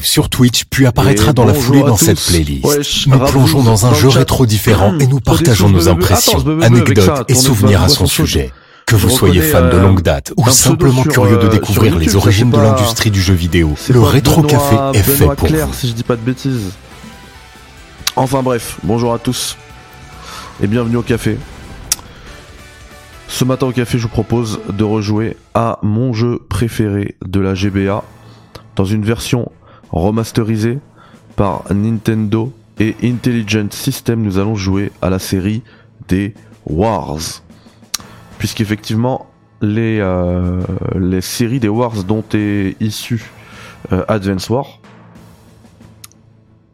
[0.00, 2.04] sur Twitch puis apparaîtra Et dans la foulée dans tous.
[2.06, 2.64] cette playlist.
[2.64, 6.66] Wesh, Nous plongeons dans un jeu rétro différent et nous partageons nos impressions, attends, ça,
[6.66, 8.52] anecdotes et souvenirs à son sujet.
[8.86, 12.14] Que vous soyez fan de euh, longue date ou simplement curieux de euh, découvrir les
[12.14, 15.74] origines de l'industrie du jeu vidéo, le Rétro Café est fait pour Claire, vous.
[15.74, 16.72] si je dis pas de bêtises.
[18.14, 19.56] Enfin bref, bonjour à tous
[20.62, 21.36] et bienvenue au café.
[23.26, 27.54] Ce matin au café, je vous propose de rejouer à mon jeu préféré de la
[27.54, 28.04] GBA
[28.76, 29.50] dans une version
[30.00, 30.78] remasterisée
[31.36, 34.22] par Nintendo et Intelligent System.
[34.22, 35.62] Nous allons jouer à la série
[36.08, 36.34] des
[36.66, 37.42] Wars.
[38.38, 39.26] Puisqu'effectivement,
[39.60, 40.62] les, euh,
[40.98, 43.30] les séries des Wars dont est issu
[43.92, 44.80] euh, Advance War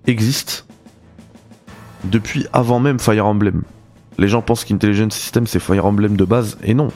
[0.07, 0.65] existent
[2.05, 3.63] depuis avant même Fire Emblem.
[4.19, 6.89] Les gens pensent qu'Intelligent System c'est Fire Emblem de base, et non.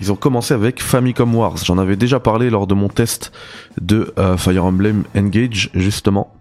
[0.00, 1.56] Ils ont commencé avec Famicom Wars.
[1.64, 3.32] J'en avais déjà parlé lors de mon test
[3.80, 6.34] de euh, Fire Emblem Engage, justement.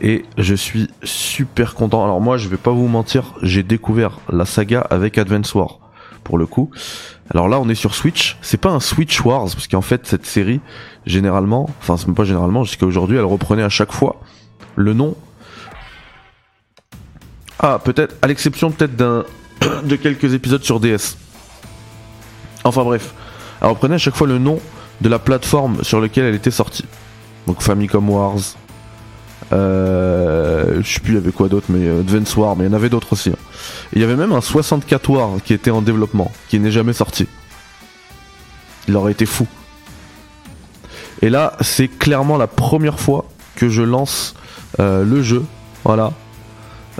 [0.00, 2.02] Et je suis super content.
[2.04, 5.78] Alors moi, je vais pas vous mentir, j'ai découvert la saga avec Advance War,
[6.24, 6.70] pour le coup.
[7.30, 8.36] Alors là, on est sur Switch.
[8.42, 10.60] C'est pas un Switch Wars, parce qu'en fait, cette série,
[11.06, 14.20] généralement, enfin, c'est même pas généralement, jusqu'à aujourd'hui, elle reprenait à chaque fois
[14.74, 15.14] le nom.
[17.60, 19.24] Ah, peut-être, à l'exception peut-être d'un,
[19.84, 21.16] de quelques épisodes sur DS.
[22.64, 23.14] Enfin bref,
[23.60, 24.60] elle reprenait à chaque fois le nom
[25.00, 26.84] de la plateforme sur laquelle elle était sortie.
[27.46, 28.38] Donc Famicom Wars.
[29.52, 32.68] Euh, je sais plus il y avait quoi d'autre, mais euh, Advance War, mais il
[32.68, 33.30] y en avait d'autres aussi.
[33.30, 33.36] hein.
[33.92, 37.28] Il y avait même un 64 War qui était en développement, qui n'est jamais sorti.
[38.88, 39.46] Il aurait été fou.
[41.22, 44.34] Et là, c'est clairement la première fois que je lance
[44.80, 45.44] euh, le jeu.
[45.84, 46.12] Voilà.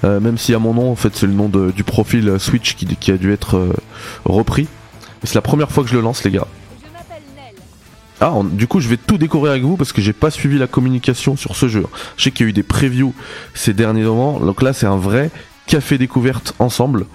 [0.03, 2.75] Euh, même si à mon nom, en fait, c'est le nom du profil euh, Switch
[2.75, 3.69] qui, a dû être
[4.25, 4.67] repris.
[5.25, 6.47] Mais c'est la première fois que je le lance, les gars.
[8.21, 10.59] Ah, on- du coup, je vais tout décorer avec vous parce que j'ai pas suivi
[10.59, 11.87] la communication sur ce jeu.
[12.19, 13.15] Je sais qu'il y a eu des previews
[13.55, 14.39] ces derniers moments.
[14.39, 15.31] Donc là, c'est un vrai
[15.67, 17.07] café découverte ensemble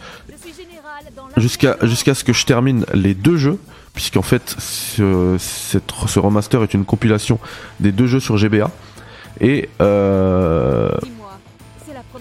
[1.38, 3.60] jusqu'à ce que je termine les deux jeux,
[3.94, 7.40] puisqu'en fait, ce, cette- ce remaster est une compilation
[7.80, 8.72] des deux jeux sur GBA.
[9.40, 10.90] Et euh,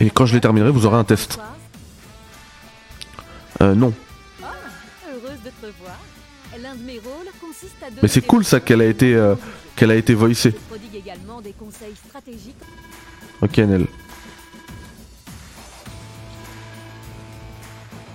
[0.01, 1.39] et quand je les terminerai, vous aurez un test.
[3.63, 3.95] euh, non.
[8.03, 9.35] Mais c'est cool, ça, qu'elle a été, euh,
[9.77, 10.55] qu'elle a été voicée.
[13.43, 13.87] Ok, Nel.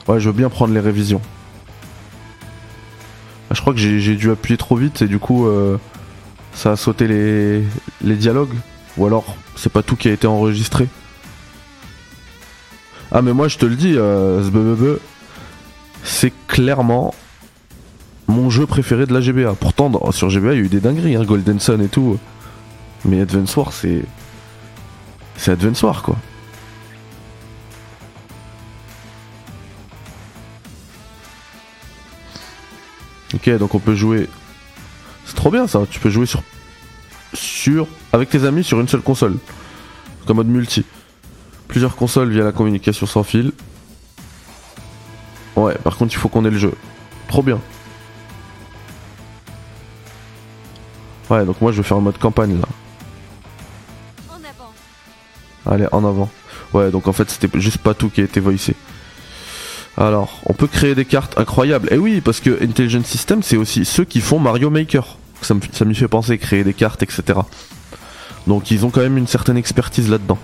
[0.08, 1.22] Ouais, je veux bien prendre les révisions.
[3.50, 5.78] Ah, je crois que j'ai dû appuyer trop vite et du coup, euh,
[6.54, 7.64] ça a sauté les,
[8.04, 8.56] les dialogues.
[8.98, 10.88] Ou alors, c'est pas tout qui a été enregistré.
[13.12, 14.44] Ah, mais moi, je te le dis, euh,
[16.04, 17.14] c'est clairement
[18.28, 19.54] mon jeu préféré de la GBA.
[19.56, 22.18] Pourtant, sur GBA, il y a eu des dingueries, hein, Golden Sun et tout.
[23.06, 24.04] Mais Advance War, c'est.
[25.36, 26.16] C'est Advance War quoi.
[33.34, 34.30] Ok, donc on peut jouer.
[35.26, 35.82] C'est trop bien ça.
[35.90, 36.44] Tu peux jouer sur
[37.34, 39.38] sur avec tes amis sur une seule console,
[40.28, 40.86] comme mode multi.
[41.68, 43.52] Plusieurs consoles via la communication sans fil.
[45.56, 46.74] Ouais, par contre il faut qu'on ait le jeu.
[47.28, 47.60] Trop bien.
[51.34, 52.68] Ouais, donc moi je vais faire un mode campagne là.
[54.30, 54.72] En avant.
[55.66, 56.30] Allez, en avant.
[56.74, 58.76] Ouais, donc en fait, c'était juste pas tout qui a été voicé.
[59.98, 61.92] Alors, on peut créer des cartes incroyables.
[61.92, 65.18] Et oui, parce que Intelligent System, c'est aussi ceux qui font Mario Maker.
[65.42, 67.40] Ça me, ça m'y fait penser, créer des cartes, etc.
[68.46, 70.38] Donc, ils ont quand même une certaine expertise là-dedans.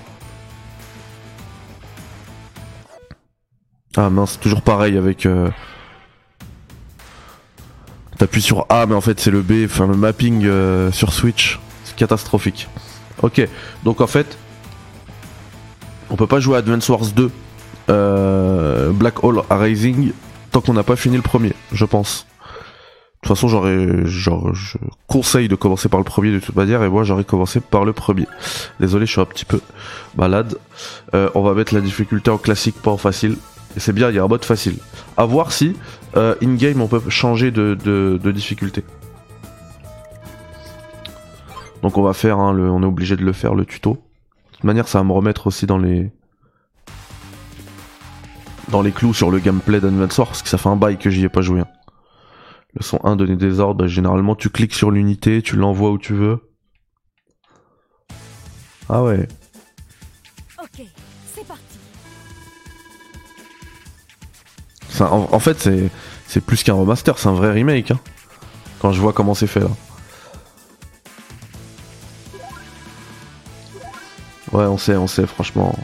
[3.95, 5.27] Ah mince, toujours pareil avec...
[5.27, 5.51] Euh...
[8.19, 9.65] T'appuies sur A, mais en fait, c'est le B.
[9.65, 11.59] Enfin, le mapping euh, sur Switch.
[11.85, 12.67] C'est catastrophique.
[13.23, 13.41] Ok,
[13.83, 14.37] donc en fait,
[16.09, 17.31] on peut pas jouer à Advance Wars 2
[17.89, 20.11] euh, Black Hole Rising
[20.51, 22.25] tant qu'on n'a pas fini le premier, je pense.
[23.21, 26.83] De toute façon, j'aurais, genre, je conseille de commencer par le premier de toute manière,
[26.83, 28.27] et moi j'aurais commencé par le premier.
[28.79, 29.59] Désolé, je suis un petit peu
[30.15, 30.57] malade.
[31.13, 33.35] Euh, on va mettre la difficulté en classique, pas en facile.
[33.79, 34.77] C'est bien, il y a un mode facile.
[35.17, 35.75] À voir si
[36.17, 38.83] euh, in-game on peut changer de, difficulté.
[41.81, 43.91] Donc on va faire, hein, le, on est obligé de le faire, le tuto.
[43.91, 46.11] De toute manière, ça va me remettre aussi dans les
[48.69, 51.23] dans les clous sur le gameplay Wars, parce que ça fait un bail que j'y
[51.23, 51.61] ai pas joué.
[51.61, 51.67] hein.
[52.75, 56.13] Leçon 1, donner des ordres, bah, généralement tu cliques sur l'unité, tu l'envoies où tu
[56.13, 56.39] veux.
[58.87, 59.27] Ah ouais.
[65.01, 65.69] En, fait,
[66.27, 67.91] c'est plus qu'un remaster, c'est un vrai remake.
[67.91, 67.99] hein.
[68.79, 69.69] Quand je vois comment c'est fait là.
[74.51, 75.77] Ouais, on sait, on sait, franchement.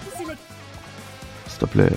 [1.48, 1.92] S'il te plaît.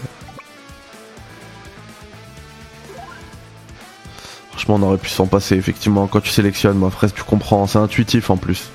[4.50, 6.06] Franchement, on aurait pu s'en passer, effectivement.
[6.08, 7.66] Quand tu sélectionnes, moi, fraise, tu comprends.
[7.66, 8.70] C'est intuitif en plus.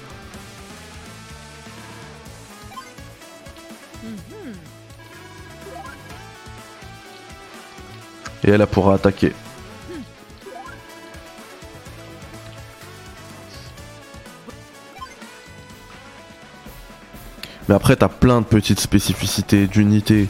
[8.45, 9.33] Et elle, pourra attaquer.
[17.69, 20.27] Mais après, t'as plein de petites spécificités d'unités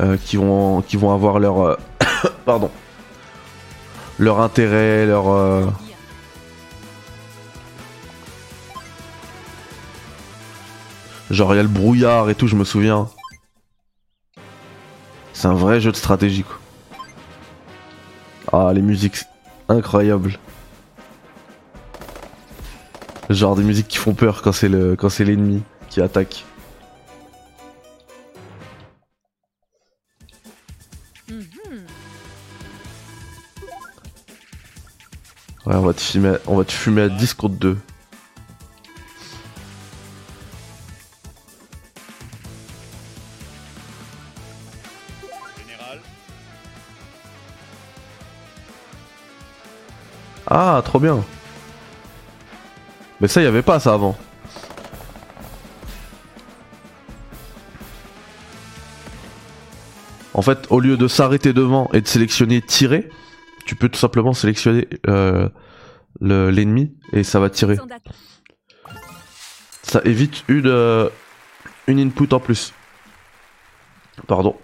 [0.00, 1.60] euh, qui, vont, qui vont avoir leur.
[1.62, 1.76] euh,
[2.44, 2.70] pardon.
[4.18, 5.28] Leur intérêt, leur.
[5.30, 5.66] euh,
[11.30, 13.08] Genre, il y a le brouillard et tout, je me souviens.
[15.32, 16.56] C'est un vrai jeu de stratégie, quoi.
[18.52, 19.24] Ah, les musiques,
[19.68, 20.38] incroyables.
[23.28, 26.44] Genre des musiques qui font peur quand c'est le quand c'est l'ennemi qui attaque.
[31.28, 31.86] Mhm.
[35.66, 37.76] Ouais, on va te fumer, on va te fumer à 10 contre 2.
[50.58, 51.22] Ah, trop bien.
[53.20, 54.16] Mais ça, y avait pas ça avant.
[60.34, 63.08] En fait, au lieu de s'arrêter devant et de sélectionner tirer,
[63.66, 65.48] tu peux tout simplement sélectionner euh,
[66.20, 67.76] le- l'ennemi et ça va tirer.
[69.82, 71.08] Ça évite une, euh,
[71.86, 72.74] une input en plus.
[74.26, 74.56] Pardon.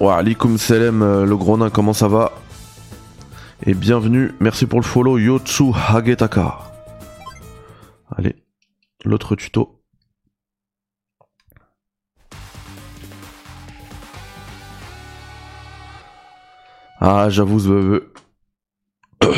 [0.00, 2.32] Wa alaikum salam euh, le gros nain, comment ça va?
[3.66, 6.58] Et bienvenue, merci pour le follow Yotsu Hagetaka.
[8.16, 8.34] Allez,
[9.04, 9.82] l'autre tuto.
[16.98, 18.12] Ah, j'avoue, ce beuh.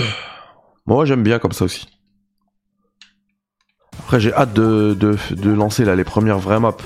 [0.86, 1.88] Moi, j'aime bien comme ça aussi.
[3.98, 6.76] Après, j'ai hâte de, de, de lancer là les premières vraies maps.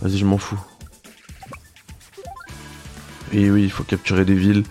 [0.00, 0.60] Vas-y, je m'en fous.
[3.32, 4.64] Et oui, il faut capturer des villes.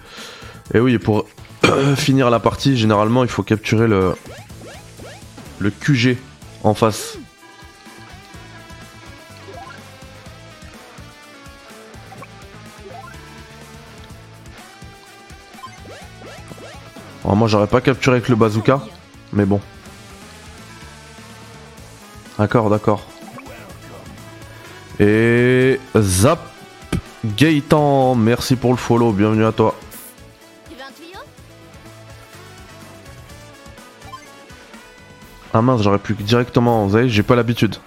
[0.73, 1.25] Et oui, pour
[1.95, 4.13] finir la partie, généralement, il faut capturer le,
[5.59, 6.17] le QG
[6.63, 7.17] en face.
[17.23, 18.81] Alors, moi, j'aurais pas capturé avec le bazooka,
[19.33, 19.59] mais bon.
[22.37, 23.07] D'accord, d'accord.
[24.99, 26.54] Et Zap
[27.25, 29.75] Gaëtan, merci pour le follow, bienvenue à toi.
[35.53, 37.77] Ah mince, j'aurais pu directement, vous savez, j'ai pas l'habitude.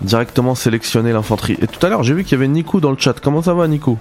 [0.00, 1.56] Directement sélectionner l'infanterie.
[1.62, 3.14] Et tout à l'heure, j'ai vu qu'il y avait Nico dans le chat.
[3.20, 3.96] Comment ça va, Nico?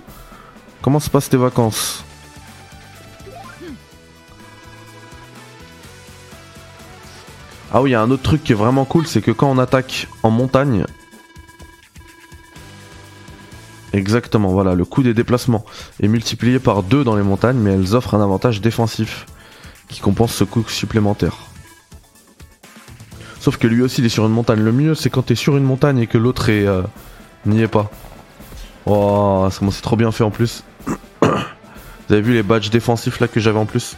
[0.82, 2.04] Comment se passent tes vacances?
[7.72, 9.50] Ah oui, il y a un autre truc qui est vraiment cool, c'est que quand
[9.50, 10.86] on attaque en montagne.
[13.94, 15.64] Exactement, voilà, le coût des déplacements
[16.02, 19.28] est multiplié par 2 dans les montagnes, mais elles offrent un avantage défensif
[19.88, 21.38] qui compense ce coût supplémentaire.
[23.40, 24.62] Sauf que lui aussi il est sur une montagne.
[24.62, 26.82] Le mieux c'est quand t'es sur une montagne et que l'autre est euh,
[27.46, 27.92] n'y est pas.
[28.86, 30.64] Oh, c'est c'est trop bien fait en plus.
[31.22, 31.28] Vous
[32.10, 33.96] avez vu les badges défensifs là que j'avais en plus?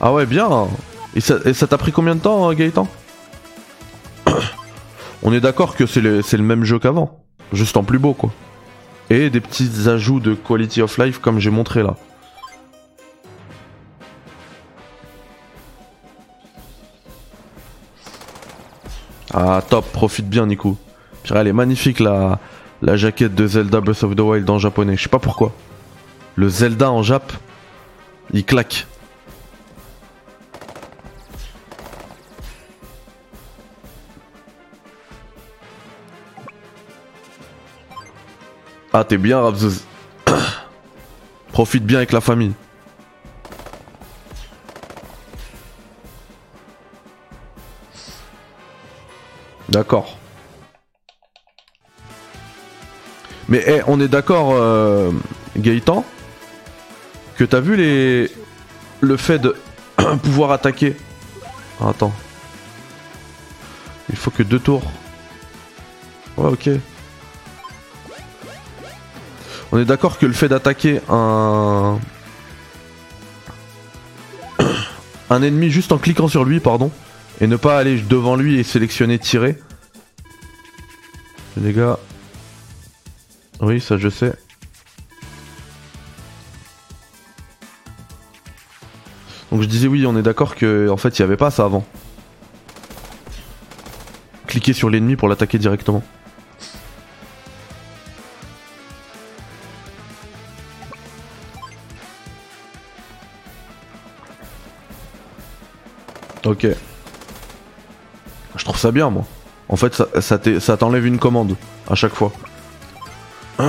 [0.00, 0.68] Ah ouais bien
[1.16, 2.86] Et ça et ça t'a pris combien de temps euh, Gaëtan?
[5.28, 7.18] On est d'accord que c'est le, même jeu qu'avant.
[7.52, 8.30] Juste en plus beau quoi.
[9.10, 11.96] Et des petits ajouts de quality of life comme j'ai montré là.
[19.34, 20.76] Ah top, profite bien Nico.
[21.24, 22.38] Puis elle est magnifique la,
[22.80, 24.96] la jaquette de Zelda Breath of the Wild en japonais.
[24.96, 25.52] Je sais pas pourquoi.
[26.36, 27.32] Le Zelda en Jap,
[28.32, 28.86] il claque.
[38.98, 39.84] Ah t'es bien Rabzouz.
[41.52, 42.54] Profite bien avec la famille.
[49.68, 50.16] D'accord.
[53.50, 55.12] Mais eh, on est d'accord, euh,
[55.58, 56.02] Gaëtan,
[57.36, 58.32] que t'as vu les
[59.02, 59.54] le fait de
[60.22, 60.96] pouvoir attaquer?
[61.84, 62.14] Attends.
[64.08, 64.90] Il faut que deux tours.
[66.38, 66.70] Ouais, ok.
[69.72, 71.98] On est d'accord que le fait d'attaquer un...
[75.28, 76.90] un ennemi juste en cliquant sur lui, pardon,
[77.40, 79.58] et ne pas aller devant lui et sélectionner tirer.
[81.60, 81.98] Les gars.
[83.60, 84.34] Oui, ça je sais.
[89.50, 91.64] Donc je disais oui, on est d'accord que en fait il n'y avait pas ça
[91.64, 91.86] avant.
[94.46, 96.02] Cliquer sur l'ennemi pour l'attaquer directement.
[106.56, 106.66] Ok.
[108.56, 109.26] Je trouve ça bien moi.
[109.68, 110.38] En fait ça,
[110.78, 111.54] t'enlève une commande
[111.86, 112.32] à chaque fois.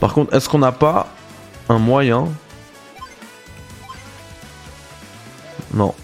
[0.00, 1.08] Par contre, est-ce qu'on n'a pas
[1.68, 2.28] un moyen?
[5.74, 5.94] Non.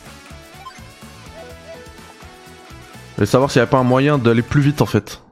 [3.13, 5.23] Je voulais savoir s'il n'y avait pas un moyen d'aller plus vite en fait.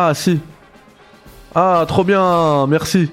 [0.00, 0.38] Ah si.
[1.56, 3.10] Ah trop bien, merci.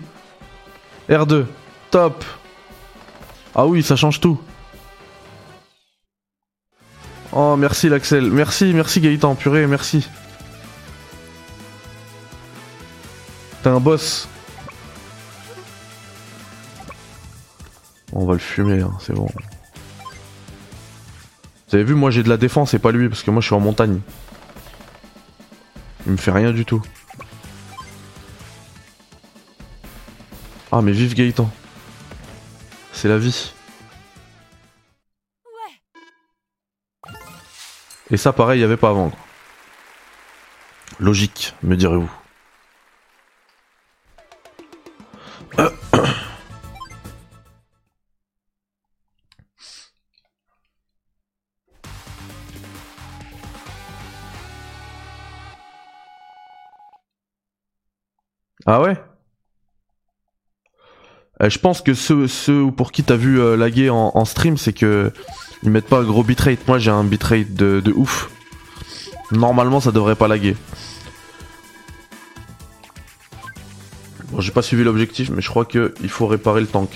[1.09, 1.47] R2,
[1.89, 2.23] top.
[3.55, 4.39] Ah oui, ça change tout.
[7.31, 10.07] Oh merci l'Axel, merci, merci Gaëtan, purée, merci.
[13.63, 14.29] T'es un boss.
[18.13, 19.27] On va le fumer, hein, c'est bon.
[21.67, 23.47] Vous avez vu, moi j'ai de la défense et pas lui, parce que moi je
[23.47, 24.01] suis en montagne.
[26.05, 26.81] Il me fait rien du tout.
[30.71, 31.49] Ah mais vive Gaëtan.
[32.91, 33.53] C'est la vie.
[38.11, 39.11] Et ça pareil, il y avait pas avant.
[40.99, 42.11] Logique, me direz-vous.
[58.65, 58.97] Ah ouais?
[61.41, 62.27] Euh, Je pense que ceux,
[62.71, 65.11] pour qui t'as vu euh, laguer en, stream, c'est que
[65.63, 66.67] ils mettent pas un gros bitrate.
[66.67, 68.29] Moi j'ai un bitrate de, de ouf.
[69.31, 70.55] Normalement ça devrait pas laguer.
[74.31, 76.89] Bon j'ai pas suivi l'objectif mais je crois que il faut réparer le tank.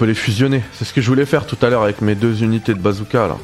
[0.00, 0.62] Peut les fusionner.
[0.72, 3.28] C'est ce que je voulais faire tout à l'heure avec mes deux unités de bazooka
[3.28, 3.36] là.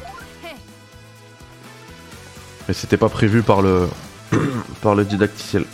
[2.67, 3.87] Mais c'était pas prévu par le
[4.81, 5.65] par le didacticiel.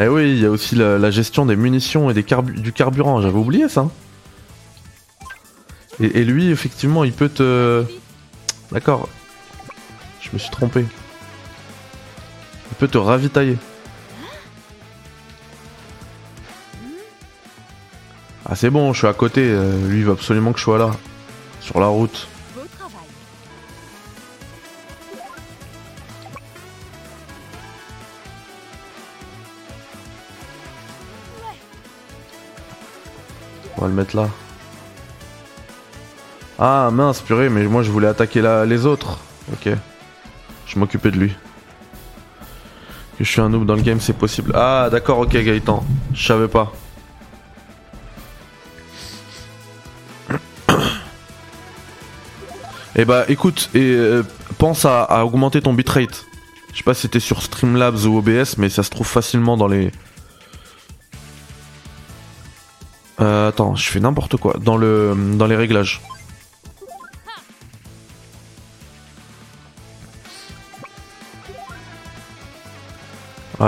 [0.00, 3.36] Eh oui, il y a aussi la, gestion des munitions et des du carburant, j'avais
[3.36, 3.90] oublié ça.
[5.98, 7.82] Et, et lui, effectivement, il peut te...
[8.70, 9.08] D'accord.
[10.20, 10.84] Je me suis trompé.
[12.78, 13.58] Il peut te ravitailler.
[18.46, 20.78] Ah c'est bon, je suis à côté, euh, lui il veut absolument que je sois
[20.78, 20.92] là.
[21.60, 22.28] Sur la route.
[33.76, 34.28] On va le mettre là.
[36.60, 39.18] Ah mince, purée, mais moi je voulais attaquer les autres.
[39.52, 39.68] Ok.
[40.66, 41.36] Je m'occupais de lui.
[43.18, 44.52] Que je suis un noob dans le game, c'est possible.
[44.54, 45.84] Ah d'accord, ok Gaëtan.
[46.14, 46.72] Je savais pas.
[53.00, 54.24] Eh bah écoute, et euh,
[54.56, 56.26] pense à, augmenter ton bitrate.
[56.72, 59.68] Je sais pas si c'était sur Streamlabs ou OBS, mais ça se trouve facilement dans
[59.68, 59.92] les,
[63.20, 64.54] Euh, attends, je fais n'importe quoi.
[64.60, 66.00] Dans le, dans les réglages.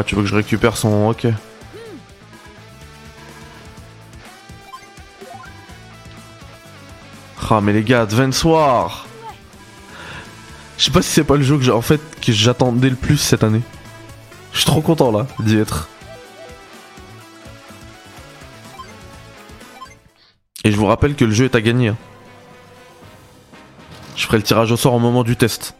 [0.00, 1.10] Ah, tu veux que je récupère son...
[1.10, 1.26] Ok.
[7.50, 9.06] Ah, mais les gars, Advance War
[10.78, 13.18] Je sais pas si c'est pas le jeu que en fait que j'attendais le plus
[13.18, 13.60] cette année.
[14.54, 15.90] Je suis trop content là d'y être.
[20.64, 21.88] Et je vous rappelle que le jeu est à gagner.
[21.88, 21.96] Hein.
[24.16, 25.74] Je ferai le tirage au sort au moment du test.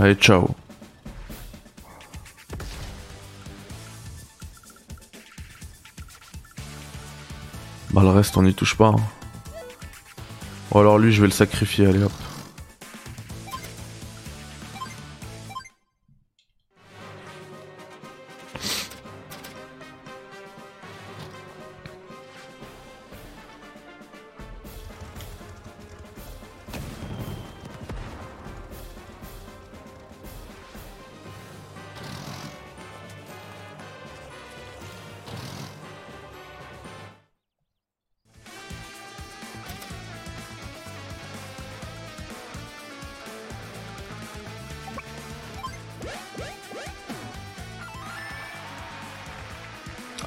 [0.00, 0.54] Allez, ciao.
[7.92, 8.88] Bah le reste on n'y touche pas.
[8.88, 8.96] hein.
[10.72, 12.12] Ou alors lui je vais le sacrifier, allez hop.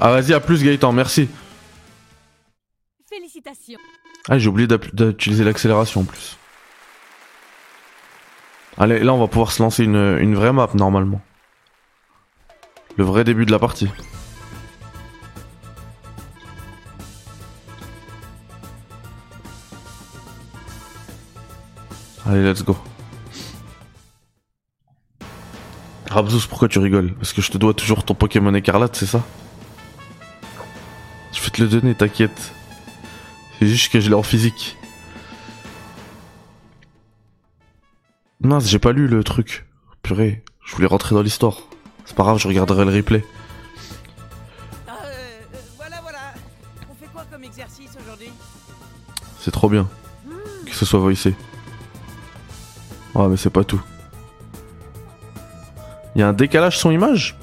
[0.06, 1.30] Ah vas-y à plus Gaëtan, merci.
[3.10, 3.80] Félicitations.
[4.28, 6.38] Ah j'ai oublié d'utiliser l'accélération en plus.
[8.78, 11.22] Allez, là on va pouvoir se lancer une, une vraie map normalement.
[12.98, 13.88] Le vrai début de la partie.
[22.26, 22.76] Allez, let's go.
[26.10, 27.14] Rabzus, pourquoi tu rigoles?
[27.14, 29.24] Parce que je te dois toujours ton Pokémon écarlate, c'est ça?
[31.54, 32.52] Te le donner, t'inquiète.
[33.60, 34.78] C'est juste que je l'ai en physique.
[38.42, 39.66] Mince, j'ai pas lu le truc.
[40.02, 41.60] Purée, je voulais rentrer dans l'histoire.
[42.06, 43.24] C'est pas grave, je regarderai le replay.
[44.88, 45.12] Ah, euh,
[45.54, 46.34] euh, voilà, voilà.
[46.92, 48.32] On fait quoi comme exercice aujourd'hui?
[49.40, 49.88] C'est trop bien.
[50.66, 51.36] Que ce soit voicé.
[53.14, 53.82] Ouais, mais c'est pas tout.
[56.16, 57.38] Il y a un décalage son image?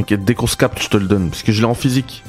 [0.00, 2.22] T'inquiète, dès qu'on se capte, je te le donne, parce que je l'ai en physique.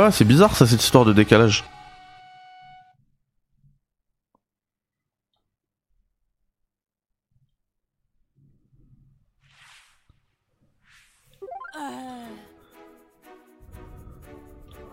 [0.00, 1.64] Pas, c'est bizarre ça, cette histoire de décalage.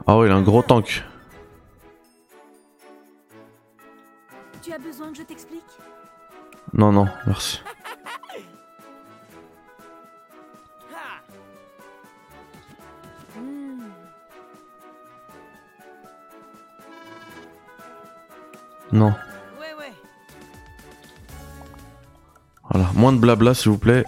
[0.09, 1.03] Ah ouais, il a un gros tank.
[4.61, 5.63] Tu as besoin que je t'explique?
[6.73, 7.61] Non, non, merci.
[19.01, 19.11] Ouais.
[22.69, 24.05] Voilà, moins de blabla s'il vous plaît.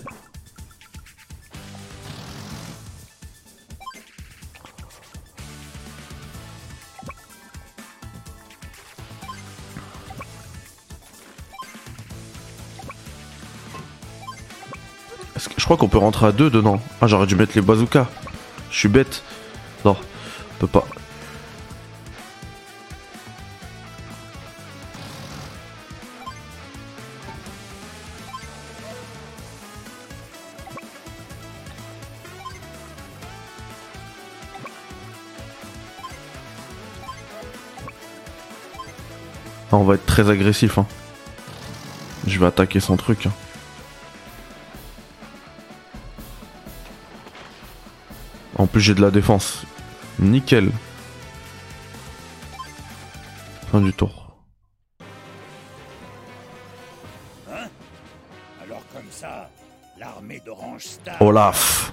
[15.35, 16.81] Que- Je crois qu'on peut rentrer à deux dedans.
[17.01, 18.07] Ah, j'aurais dû mettre les bazookas.
[18.71, 19.23] Je suis bête.
[19.85, 20.85] Non, on peut pas.
[40.09, 40.79] Très agressif.
[40.79, 40.87] Hein.
[42.25, 43.27] Je vais attaquer son truc.
[43.27, 43.31] hein.
[48.57, 49.63] En plus, j'ai de la défense.
[50.17, 50.71] Nickel.
[53.71, 54.35] Fin du tour.
[57.47, 59.49] Alors comme ça,
[59.99, 61.88] L'armée d'Orange Star Olaf.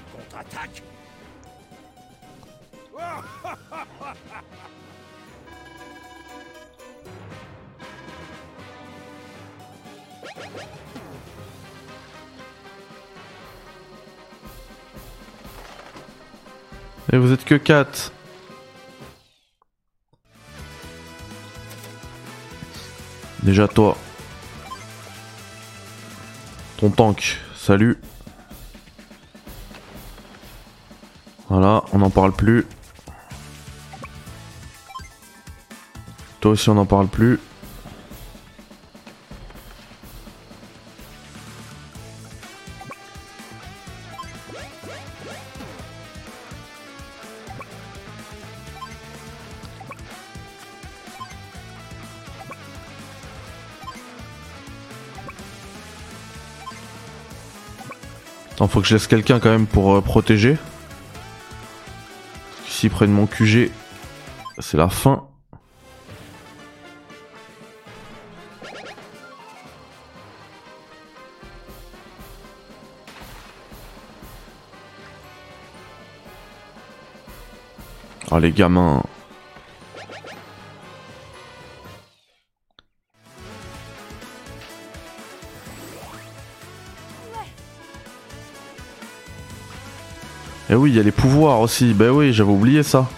[17.27, 18.12] Vous êtes que 4.
[23.43, 23.97] Déjà toi.
[26.77, 27.99] Ton tank, salut.
[31.49, 32.65] Voilà, on n'en parle plus.
[36.41, 37.41] Toi aussi on n'en parle plus.
[58.57, 60.57] Attends, faut que je laisse quelqu'un quand même pour euh, protéger.
[62.66, 63.71] S'ils prennent mon QG,
[64.61, 65.25] c'est la fin.
[78.31, 79.03] Oh les gamins.
[90.77, 91.95] Et oui, il y a les pouvoirs aussi.
[91.95, 93.09] Bah oui, j'avais oublié ça.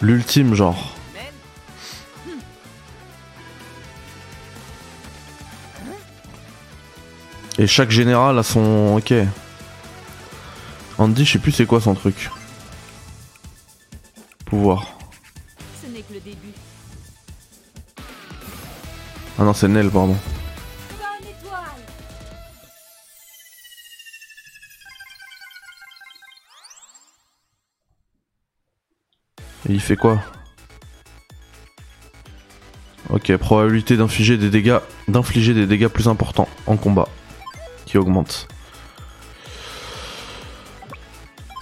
[0.00, 0.94] L'ultime, genre.
[7.58, 8.94] Et chaque général a son.
[8.96, 9.12] Ok.
[10.96, 12.30] Andy, je sais plus c'est quoi son truc.
[14.44, 14.96] Pouvoir.
[15.82, 16.52] Ce n'est que le début.
[19.40, 20.16] Ah non, c'est Nel, pardon.
[29.80, 30.20] Il fait quoi
[33.08, 37.08] Ok, probabilité d'infliger des dégâts, d'infliger des dégâts plus importants en combat,
[37.86, 38.46] qui augmente.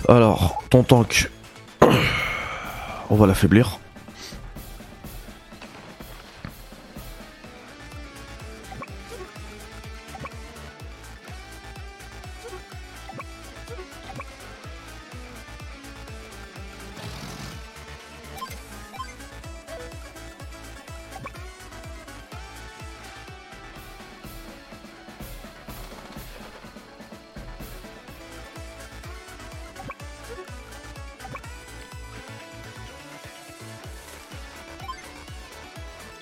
[0.09, 1.31] Alors, ton tank,
[3.11, 3.79] on va l'affaiblir.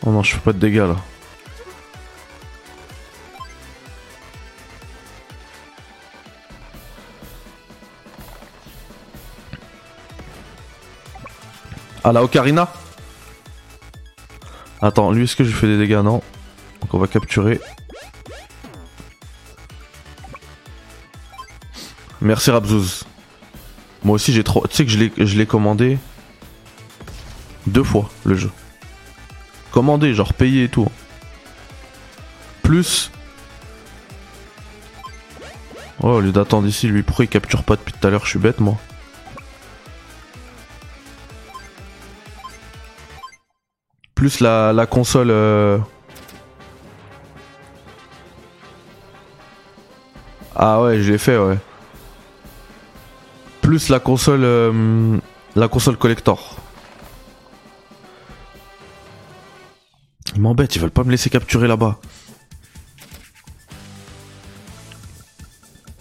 [0.07, 0.97] Oh non, je fais pas de dégâts là.
[12.05, 12.73] Ah la Ocarina
[14.81, 16.03] Attends, lui est-ce que je fais des dégâts?
[16.05, 16.23] Non.
[16.81, 17.61] Donc on va capturer.
[22.21, 23.03] Merci Rabzouz.
[24.05, 24.65] Moi aussi j'ai trop.
[24.69, 25.99] Tu sais que je l'ai commandé
[27.67, 28.53] deux fois le jeu.
[29.77, 30.89] Commandé, genre payé et tout.
[32.63, 33.11] Plus.
[36.03, 38.31] Oh, au lieu d'attendre ici, lui, pourquoi il capture pas depuis tout à l'heure Je
[38.31, 38.79] suis bête, moi.
[44.15, 45.31] Plus la, la console.
[45.31, 45.79] euh,
[50.55, 51.59] Ah ouais, je l'ai fait, ouais.
[53.61, 54.43] Plus la console.
[54.45, 55.19] euh,
[55.55, 56.56] La console collector.
[60.47, 62.01] M'embêtent, ils veulent pas me laisser capturer là-bas.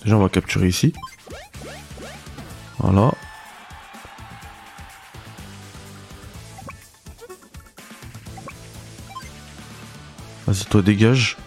[0.03, 0.93] Déjà, on va capturer ici.
[2.77, 3.12] Voilà.
[10.45, 11.38] Vas-y, toi, dégage.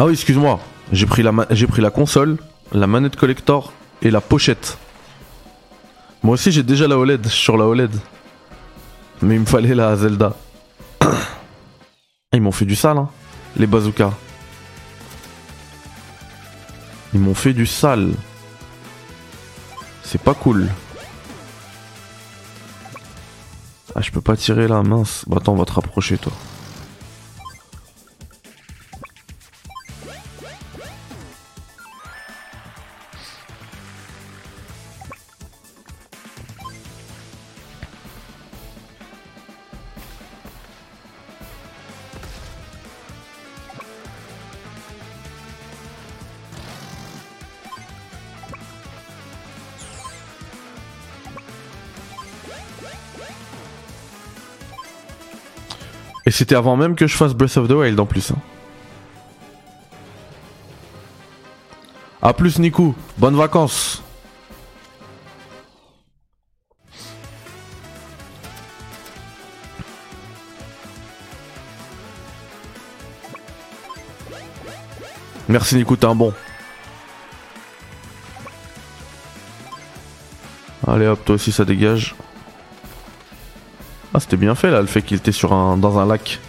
[0.00, 0.58] Ah oui, excuse-moi.
[0.92, 2.38] J'ai pris, la console,
[2.72, 4.78] la manette collector et la pochette.
[6.22, 7.94] Moi aussi, j'ai déjà la OLED sur la OLED.
[9.20, 10.34] Mais il me fallait la Zelda.
[12.32, 13.10] Ils m'ont fait du sale, hein,
[13.58, 14.14] les bazookas.
[17.12, 18.12] Ils m'ont fait du sale.
[20.02, 20.70] C'est pas cool.
[23.94, 25.26] Ah, je peux pas tirer là, mince.
[25.26, 26.32] Bah attends, on va te rapprocher, toi.
[56.30, 58.30] Et c'était avant même que je fasse Breath of the Wild en plus.
[58.30, 58.36] Hein.
[62.22, 64.00] A plus Nico, bonnes vacances.
[75.48, 76.32] Merci Nico, t'es un bon.
[80.86, 82.14] Allez hop, toi aussi ça dégage.
[84.20, 86.40] Ah, c'était bien fait là, le fait qu'il était sur un, dans un lac.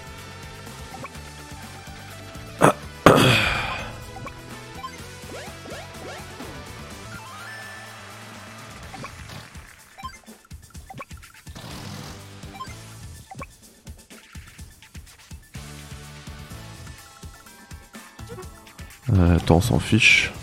[19.14, 20.34] Euh, attends, on s'en fiche.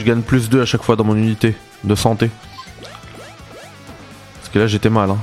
[0.00, 2.30] Je gagne plus 2 à chaque fois dans mon unité de santé.
[4.34, 5.10] Parce que là j'étais mal.
[5.10, 5.18] Hein.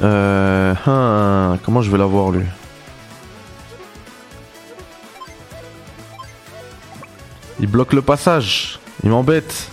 [0.00, 2.44] Euh, hein, comment je vais l'avoir lui?
[7.60, 8.78] Il bloque le passage.
[9.02, 9.70] Il m'embête.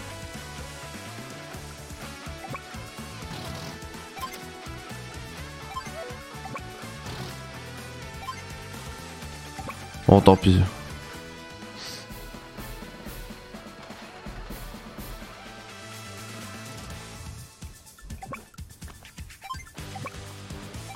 [10.15, 10.61] Bon, tant pis.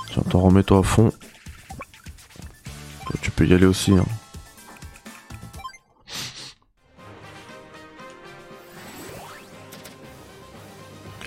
[0.08, 1.12] Tiens, t'en remets-toi à fond.
[3.08, 3.92] Toi, tu peux y aller aussi.
[3.92, 4.06] Hein.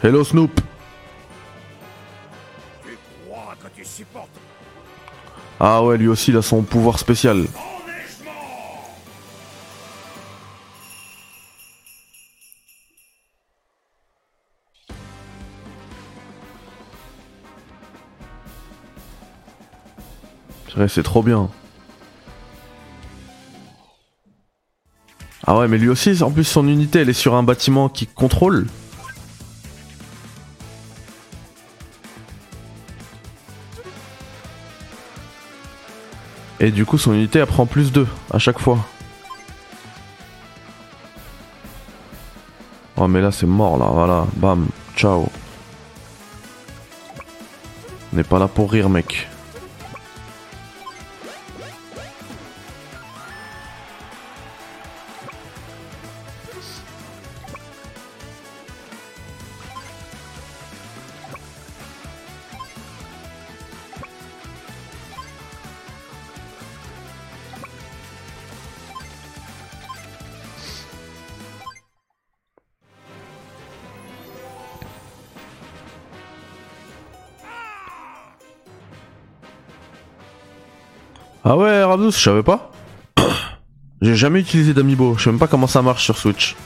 [0.02, 0.62] Hello Snoop
[5.60, 7.44] Ah ouais, lui aussi il a son pouvoir spécial.
[20.88, 21.48] C'est trop bien.
[25.46, 28.06] Ah ouais, mais lui aussi, en plus son unité, elle est sur un bâtiment qui
[28.06, 28.66] contrôle.
[36.60, 38.78] Et du coup, son unité, elle prend plus 2 à chaque fois.
[42.96, 44.26] Oh, mais là, c'est mort, là, voilà.
[44.36, 45.28] Bam, ciao.
[48.12, 49.28] On n'est pas là pour rire, mec.
[82.16, 82.72] Je savais pas.
[84.02, 86.56] J'ai jamais utilisé d'amiibo, je sais même pas comment ça marche sur Switch.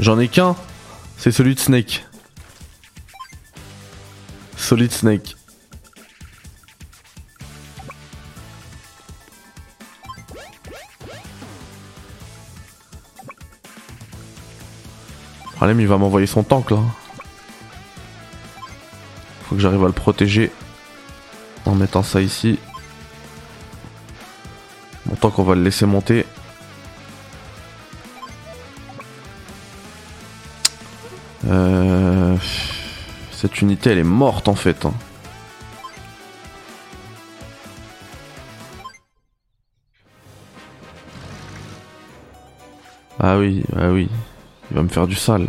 [0.00, 0.54] J'en ai qu'un,
[1.16, 2.06] c'est celui de Snake.
[4.56, 5.36] Solid Snake.
[15.56, 16.78] Problème, il va m'envoyer son tank là.
[19.48, 20.52] Faut que j'arrive à le protéger
[21.64, 22.60] en mettant ça ici.
[25.18, 26.24] Autant qu'on va le laisser monter.
[31.48, 32.36] Euh,
[33.32, 34.86] cette unité, elle est morte en fait.
[34.86, 34.94] Hein.
[43.18, 44.08] Ah oui, ah oui.
[44.70, 45.48] Il va me faire du sale.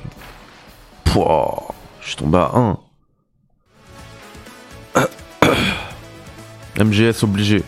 [1.03, 2.79] Pouah, je suis tombé à 1.
[6.84, 7.63] MGS obligé.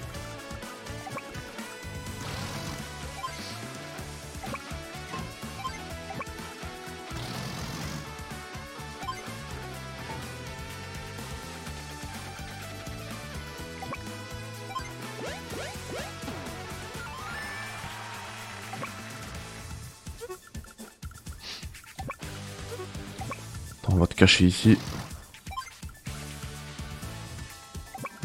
[24.32, 24.78] Cacher ici.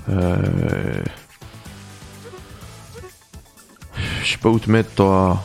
[0.09, 1.03] Euh...
[4.23, 5.43] Je sais pas où te mettre toi.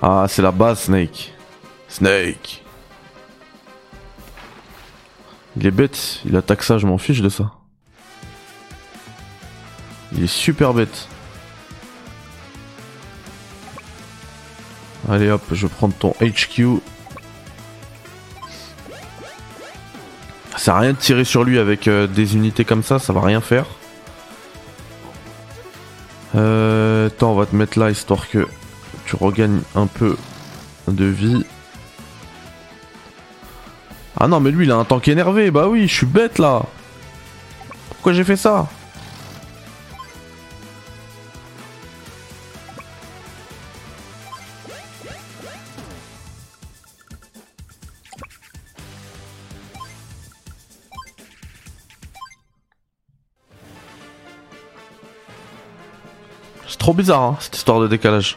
[0.00, 1.34] Ah, c'est la base, Snake.
[1.88, 2.64] Snake.
[5.56, 7.52] Il est bête, il attaque ça, je m'en fiche de ça.
[10.14, 11.08] Il est super bête.
[15.10, 16.80] Allez hop, je vais prendre ton HQ.
[20.52, 23.12] Ça sert à rien de tirer sur lui avec euh, des unités comme ça, ça
[23.12, 23.66] va rien faire.
[26.34, 28.46] Euh, attends, on va te mettre là histoire que
[29.06, 30.16] tu regagnes un peu
[30.88, 31.44] de vie.
[34.18, 36.62] Ah non, mais lui il a un tank énervé, bah oui, je suis bête là.
[37.88, 38.68] Pourquoi j'ai fait ça?
[56.94, 58.36] Bizarre, hein, cette histoire de décalage.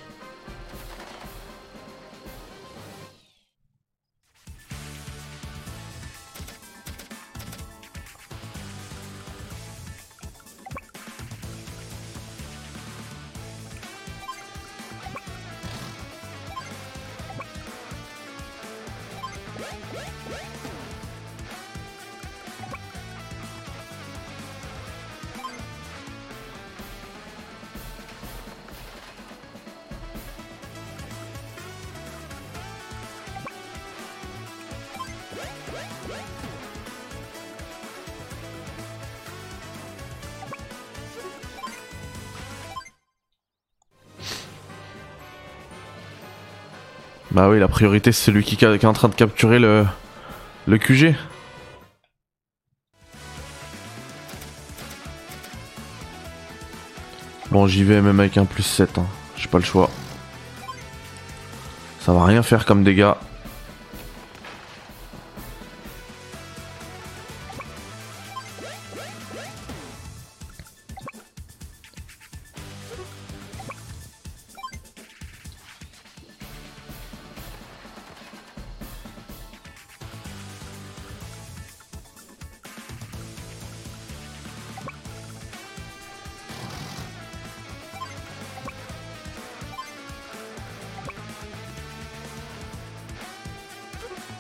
[47.60, 49.86] La priorité c'est celui qui est en train de capturer le,
[50.68, 51.16] le QG.
[57.52, 59.06] Bon, j'y vais même avec un plus 7, hein.
[59.38, 59.90] j'ai pas le choix.
[62.02, 63.14] Ça va rien faire comme dégâts.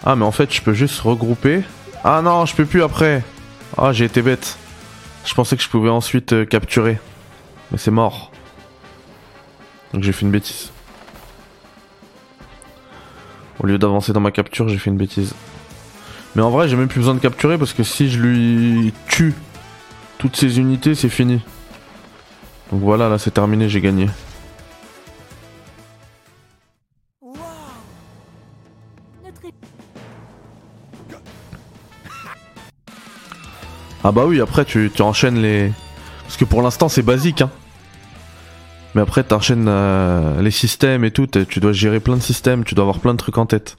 [0.06, 1.64] Ah, mais en fait, je peux juste regrouper.
[2.04, 3.24] Ah non, je peux plus après.
[3.78, 4.58] Ah, j'ai été bête.
[5.26, 7.00] Je pensais que je pouvais ensuite euh, capturer.
[7.72, 8.32] Mais c'est mort.
[9.94, 10.72] Donc j'ai fait une bêtise.
[13.60, 15.34] Au lieu d'avancer dans ma capture, j'ai fait une bêtise.
[16.36, 19.34] Mais en vrai, j'ai même plus besoin de capturer parce que si je lui tue
[20.20, 21.42] toutes ces unités, c'est fini.
[22.72, 24.08] Donc voilà, là c'est terminé, j'ai gagné.
[34.08, 35.72] Ah bah oui, après tu, tu enchaînes les...
[36.22, 37.50] Parce que pour l'instant c'est basique, hein.
[38.94, 42.76] Mais après t'enchaînes euh, les systèmes et tout, tu dois gérer plein de systèmes, tu
[42.76, 43.78] dois avoir plein de trucs en tête.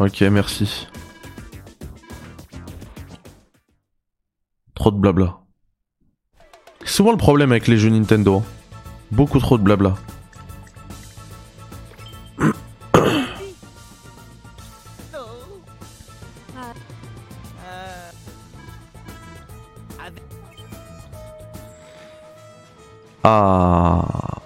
[0.00, 0.86] Ok, merci.
[4.74, 5.40] Trop de blabla.
[6.80, 8.38] C'est souvent le problème avec les jeux Nintendo.
[8.38, 8.44] hein.
[9.10, 9.94] Beaucoup trop de blabla.
[23.22, 24.40] Ah.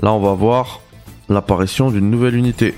[0.00, 0.80] Là, on va voir.
[1.28, 2.74] l'apparition d'une nouvelle unité.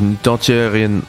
[0.00, 1.02] Unités anti-aériennes.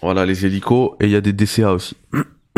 [0.00, 1.96] Voilà les hélicos et il y a des DCA aussi.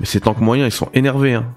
[0.00, 1.34] Mais ces tanks moyens, ils sont énervés.
[1.34, 1.54] Hein.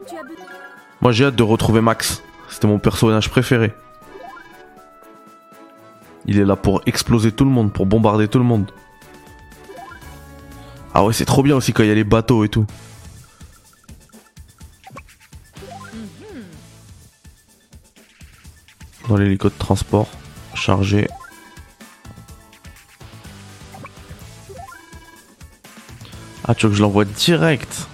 [0.00, 0.22] Besoin.
[1.00, 2.22] Moi j'ai hâte de retrouver Max.
[2.50, 3.72] C'était mon personnage préféré.
[6.26, 8.70] Il est là pour exploser tout le monde, pour bombarder tout le monde.
[10.92, 12.66] Ah ouais, c'est trop bien aussi quand il y a les bateaux et tout.
[19.08, 20.08] Dans l'hélico de transport,
[20.54, 21.08] chargé.
[26.44, 27.88] Ah, tu veux que je l'envoie direct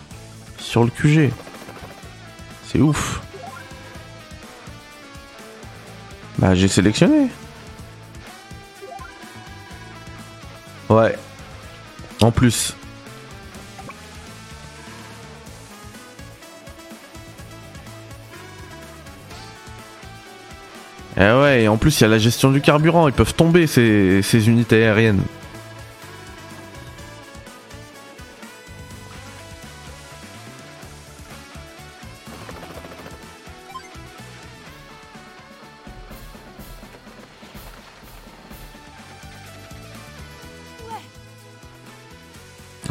[0.59, 1.31] sur le QG
[2.67, 3.24] C'est ouf.
[6.45, 7.29] Bah, j'ai sélectionné.
[10.91, 11.17] Ouais.
[12.21, 12.77] En plus.
[21.17, 23.67] Eh ouais, et en plus il y a la gestion du carburant, ils peuvent tomber
[23.67, 25.23] ces, ces unités aériennes.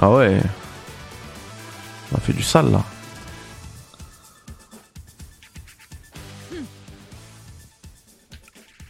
[0.06, 0.38] Ah ouais.
[2.12, 2.84] On a fait du sale là.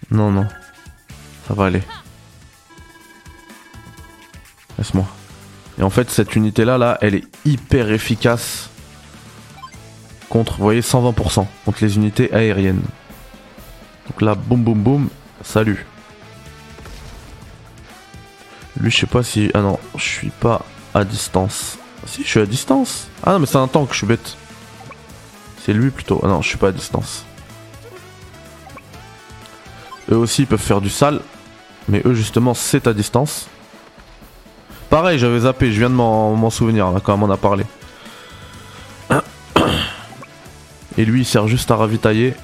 [0.09, 0.47] Non, non.
[1.47, 1.83] Ça va aller.
[4.79, 5.05] Laisse-moi.
[5.77, 8.71] Et en fait, cette unité-là, là, elle est hyper efficace
[10.29, 12.81] contre, vous voyez, 120% contre les unités aériennes.
[14.07, 15.09] Donc là, boum, boum, boum,
[15.43, 15.85] salut.
[18.79, 19.51] Lui, je sais pas si...
[19.53, 21.77] Ah non, je suis pas à distance.
[22.05, 23.07] Si, je suis à distance.
[23.23, 24.37] Ah non, mais c'est un tank, je suis bête.
[25.63, 26.19] C'est lui plutôt.
[26.23, 27.25] Ah non, je suis pas à distance.
[30.11, 31.21] Eux aussi ils peuvent faire du sale.
[31.87, 33.47] Mais eux justement c'est à distance.
[34.89, 37.65] Pareil j'avais zappé, je viens de m'en souvenir là quand on a parlé.
[40.97, 42.35] Et lui il sert juste à ravitailler.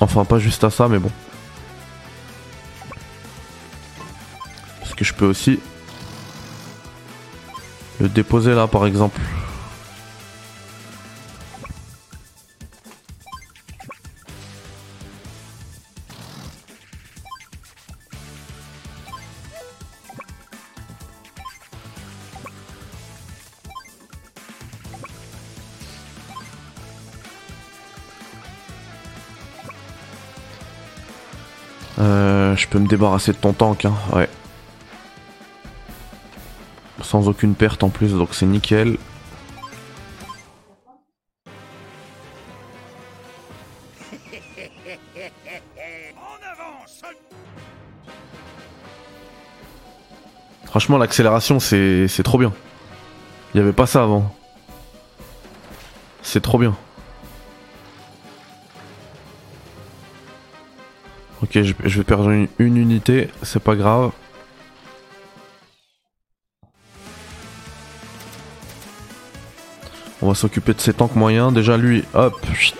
[0.00, 1.10] Enfin pas juste à ça mais bon.
[4.80, 5.60] Parce que je peux aussi
[8.02, 9.20] le déposer là par exemple.
[31.98, 34.28] Euh, je peux me débarrasser de ton tank, hein, ouais.
[37.12, 38.96] Sans aucune perte en plus, donc c'est nickel.
[50.64, 52.50] Franchement, l'accélération, c'est trop bien.
[53.52, 54.34] Il n'y avait pas ça avant.
[56.22, 56.74] C'est trop bien.
[61.42, 64.12] Ok, je, vais perdre une unité, c'est pas grave.
[70.22, 71.52] On va s'occuper de ces tanks moyens.
[71.52, 72.76] Déjà lui, hop, chut.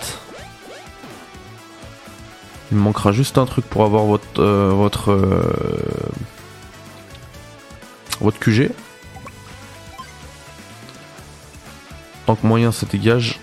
[2.70, 5.43] Il me manquera juste un truc pour avoir votre euh, votre euh,
[8.20, 8.70] votre QG.
[12.26, 13.41] Tank moyen, ça dégage.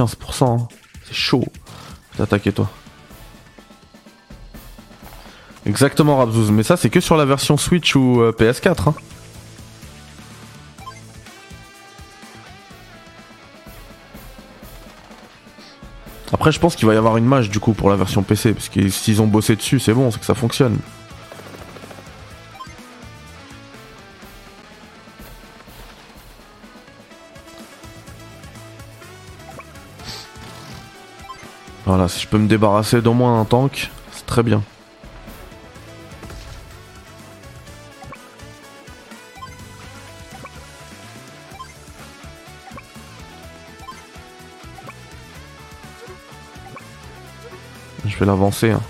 [0.00, 0.68] 15%, hein.
[1.04, 1.44] c'est chaud.
[2.16, 2.70] T'attaquer toi.
[5.66, 8.88] Exactement Rabzouz, mais ça c'est que sur la version Switch ou euh, PS4.
[8.88, 8.94] Hein.
[16.32, 18.54] Après je pense qu'il va y avoir une mage du coup pour la version PC,
[18.54, 20.78] parce que s'ils ont bossé dessus c'est bon, c'est que ça fonctionne.
[31.92, 34.62] Voilà, si je peux me débarrasser d'au moins un tank, c'est très bien.
[48.06, 48.70] Je vais l'avancer.
[48.70, 48.80] Hein.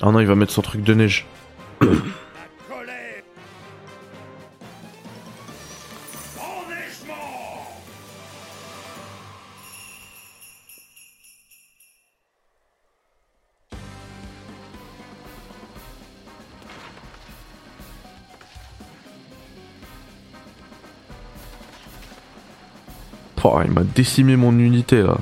[0.00, 1.26] Ah non, il va mettre son truc de neige.
[23.94, 25.18] Décimé mon unité là.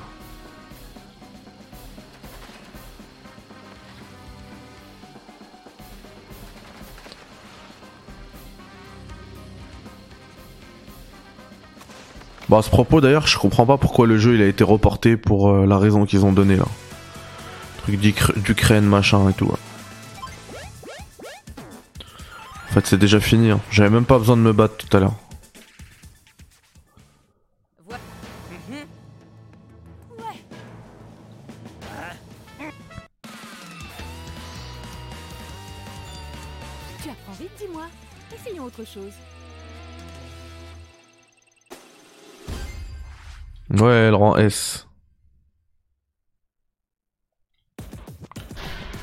[12.49, 15.17] Bon, à ce propos d'ailleurs, je comprends pas pourquoi le jeu il a été reporté
[15.19, 16.65] pour euh, la raison qu'ils ont donnée là.
[17.83, 19.51] Truc d'Ukra- d'Ukraine machin et tout.
[22.71, 23.51] En fait, c'est déjà fini.
[23.51, 23.61] hein.
[23.71, 25.15] J'avais même pas besoin de me battre tout à l'heure.
[37.03, 37.85] Tu apprends vite, dis-moi.
[38.35, 39.13] Essayons autre chose.
[43.71, 44.87] Ouais, elle rend S.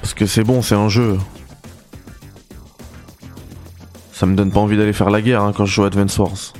[0.02, 1.18] Parce que c'est bon, c'est un jeu.
[4.12, 6.18] Ça me donne pas envie d'aller faire la guerre hein, quand je joue à Advance
[6.18, 6.54] Wars.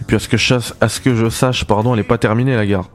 [0.00, 2.88] Et puis à ce que je, sache, pardon, elle est pas terminée la guerre.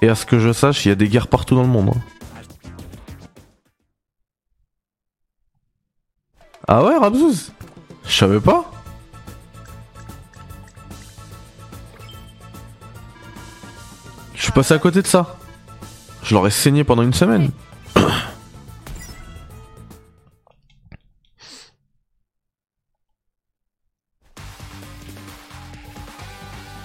[0.00, 1.90] Et à ce que je sache, il y a des guerres partout dans le monde.
[1.94, 2.21] hein.
[6.74, 7.52] Ah ouais, Rabzouz
[8.06, 8.64] Je savais pas
[14.34, 15.36] Je suis passé à côté de ça.
[16.22, 17.50] Je l'aurais saigné pendant une semaine.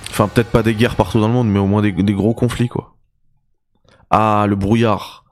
[0.10, 2.34] Enfin, peut-être pas des guerres partout dans le monde, mais au moins des, des gros
[2.34, 2.98] conflits, quoi.
[4.10, 5.24] Ah, le brouillard.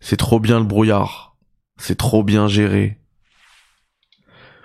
[0.00, 1.36] C'est trop bien le brouillard.
[1.76, 3.01] C'est trop bien géré.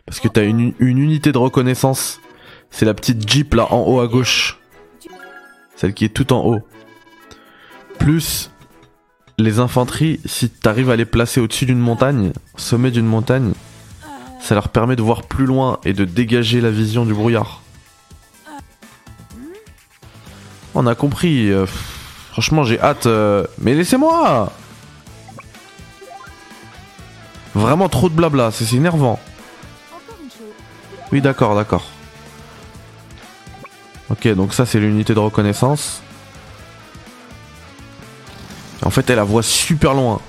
[0.07, 2.19] Parce que t'as une, une unité de reconnaissance.
[2.71, 4.57] C'est la petite Jeep là en haut à gauche.
[5.75, 6.61] Celle qui est tout en haut.
[7.99, 8.49] Plus
[9.37, 13.53] les infanteries, si t'arrives à les placer au-dessus d'une montagne, sommet d'une montagne,
[14.39, 17.61] ça leur permet de voir plus loin et de dégager la vision du brouillard.
[20.73, 21.51] On a compris.
[21.51, 21.65] euh,
[22.31, 23.05] franchement, j'ai hâte.
[23.07, 24.51] euh, Mais laissez-moi
[27.53, 29.19] Vraiment trop de blabla, c'est énervant.
[31.11, 31.85] Oui, d'accord, d'accord.
[34.09, 36.01] Ok, donc ça c'est l'unité de reconnaissance.
[38.83, 40.21] En fait, elle la voit super loin.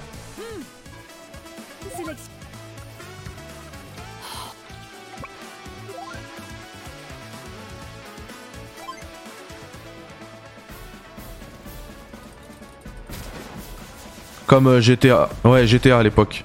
[14.49, 15.29] Comme euh, GTA.
[15.45, 16.43] Ouais, GTA à l'époque.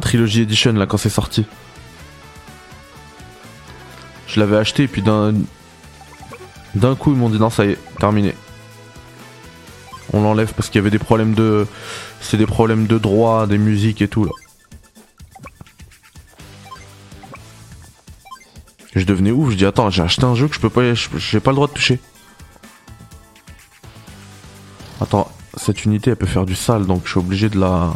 [0.00, 1.46] Trilogy Edition, là, quand c'est sorti.
[4.34, 5.32] Je l'avais acheté, et puis d'un.
[6.74, 8.34] D'un coup, ils m'ont dit non, ça y est, terminé.
[10.12, 11.68] On l'enlève parce qu'il y avait des problèmes de.
[12.20, 14.32] C'est des problèmes de droit, des musiques et tout, là.
[18.96, 20.94] Je devenais ouf, je dis attends, j'ai acheté un jeu que je peux pas.
[20.94, 22.00] J'ai pas le droit de toucher.
[25.00, 27.92] Attends, cette unité elle peut faire du sale donc je suis obligé de la.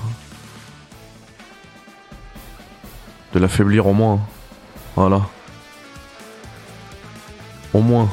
[3.35, 4.21] de l'affaiblir au moins.
[4.95, 5.23] Voilà.
[7.75, 8.09] Au moins.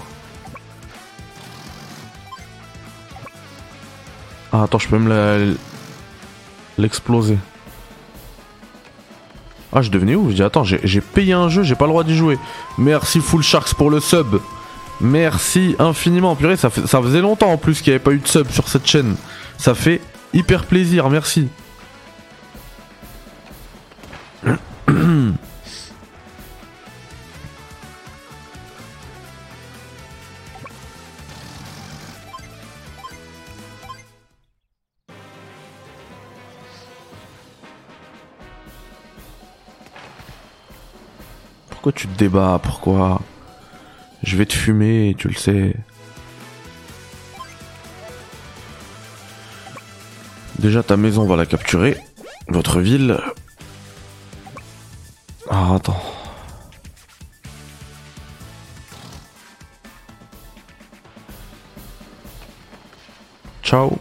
[4.52, 5.54] Ah attends, je peux même la-
[6.78, 7.38] l'exploser.
[9.74, 12.04] Ah, je devenais où Je dis attends, j'ai payé un jeu, j'ai pas le droit
[12.04, 12.38] d'y jouer.
[12.78, 14.38] Merci Full Sharks pour le sub.
[15.02, 16.36] Merci infiniment.
[16.38, 18.70] Purée, ça, ça faisait longtemps en plus qu'il n'y avait pas eu de sub sur
[18.70, 19.16] cette chaîne.
[19.58, 20.00] Ça fait
[20.34, 21.50] hyper plaisir, merci.
[41.86, 42.60] Pourquoi tu te débats?
[42.64, 43.22] Pourquoi?
[44.24, 45.76] Je vais te fumer, tu le sais.
[50.58, 51.96] Déjà, ta maison, on va la capturer.
[52.48, 53.20] Votre ville.
[55.48, 56.02] Ah, attends.
[63.62, 64.00] Ciao.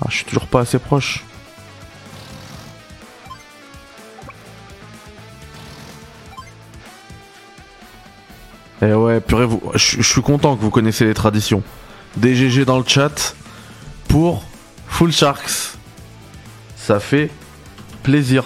[0.00, 1.24] Ah, je suis toujours pas assez proche.
[8.86, 11.60] Et ouais, purée, je suis content que vous connaissez les traditions.
[12.18, 13.34] DGG dans le chat
[14.06, 14.44] pour
[14.86, 15.76] Full Sharks.
[16.76, 17.30] Ça fait
[18.04, 18.44] plaisir.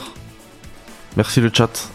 [1.19, 1.91] Merci le chat.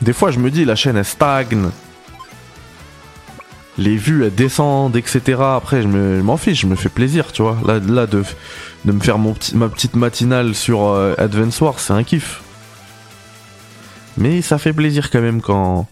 [0.00, 1.68] Des fois, je me dis, la chaîne elle stagne.
[3.80, 5.40] Les vues elles descendent, etc.
[5.40, 7.56] Après, je me- je m'en fiche, je me fais plaisir, tu vois.
[7.66, 8.22] Là, de,
[8.84, 12.42] me faire ma petite matinale sur euh, Advance c'est un kiff.
[14.18, 15.86] Mais ça fait plaisir quand même quand.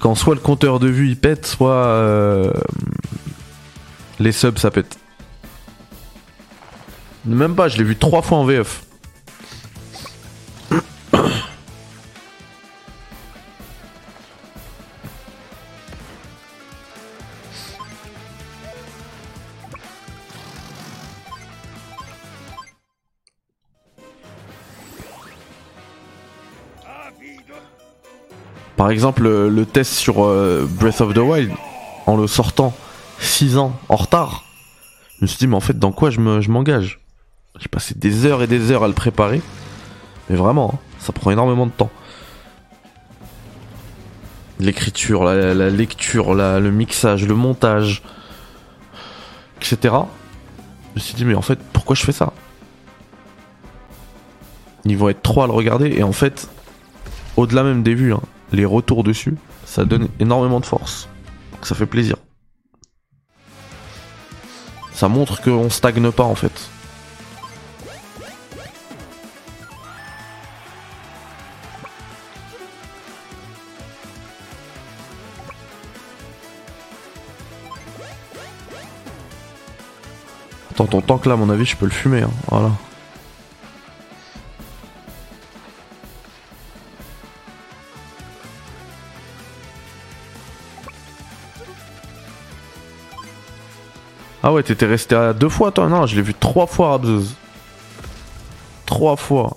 [0.00, 1.72] Quand soit le compteur de vues il pète, soit.
[1.86, 2.52] euh,
[4.18, 4.98] les subs ça pète.
[7.24, 8.82] Même pas, je l'ai vu trois fois en VF.
[28.90, 31.52] Par exemple, le, le test sur euh, Breath of the Wild,
[32.08, 32.74] en le sortant
[33.20, 34.42] 6 ans en retard,
[35.16, 36.98] je me suis dit, mais en fait, dans quoi je me- je m'engage?
[37.60, 39.42] J'ai passé des heures et des heures à le préparer.
[40.28, 41.88] Mais vraiment, hein, ça prend énormément de temps.
[44.58, 48.02] L'écriture, la, lecture, le mixage, le montage,
[49.58, 49.76] etc.
[49.84, 52.32] Je me suis dit, mais en fait, pourquoi je fais ça?
[54.84, 56.48] Ils vont être trois à le regarder, et en fait,
[57.36, 58.22] au-delà même des vues, hein,
[58.52, 61.08] les retours dessus, ça donne énormément de force.
[61.52, 62.16] Donc ça fait plaisir.
[64.92, 66.52] Ça montre qu'on stagne pas en fait.
[80.70, 82.22] Attends, ton tank là, à mon avis, je peux le fumer.
[82.22, 82.30] hein.
[82.48, 82.70] Voilà.
[94.42, 97.34] Ah ouais, t'étais resté à deux fois toi Non, je l'ai vu trois fois Rabzeuse.
[98.86, 99.56] Trois fois.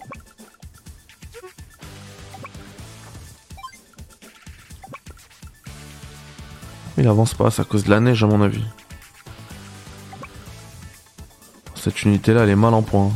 [6.97, 8.63] Il avance pas, c'est à cause de la neige à mon avis.
[11.75, 13.11] Cette unité là, elle est mal en point.